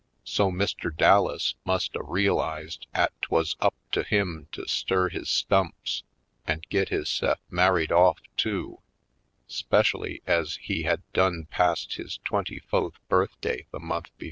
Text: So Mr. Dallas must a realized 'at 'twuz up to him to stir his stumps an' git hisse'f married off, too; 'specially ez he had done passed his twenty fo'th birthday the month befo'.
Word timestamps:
So 0.23 0.49
Mr. 0.51 0.89
Dallas 0.91 1.53
must 1.63 1.95
a 1.95 2.01
realized 2.01 2.87
'at 2.91 3.11
'twuz 3.21 3.55
up 3.59 3.75
to 3.91 4.01
him 4.01 4.47
to 4.51 4.65
stir 4.67 5.09
his 5.09 5.29
stumps 5.29 6.01
an' 6.47 6.61
git 6.69 6.89
hisse'f 6.89 7.37
married 7.51 7.91
off, 7.91 8.17
too; 8.35 8.79
'specially 9.45 10.23
ez 10.25 10.57
he 10.59 10.81
had 10.81 11.03
done 11.13 11.45
passed 11.51 11.97
his 11.97 12.17
twenty 12.25 12.57
fo'th 12.59 12.95
birthday 13.09 13.67
the 13.71 13.79
month 13.79 14.07
befo'. 14.17 14.19